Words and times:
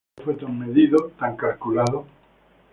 Todo 0.15 0.25
fue 0.25 0.33
tan 0.33 0.57
medido, 0.57 1.09
tan 1.19 1.37
calculado. 1.37 2.07